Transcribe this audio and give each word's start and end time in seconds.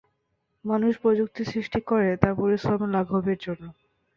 মানুষ 0.65 0.93
প্রযুক্তি 1.03 1.41
সৃষ্টি 1.45 1.79
করে 1.89 2.09
তার 2.21 2.33
পরিশ্রম 2.39 2.81
লাঘবের 2.95 3.37
জন্য। 3.45 3.63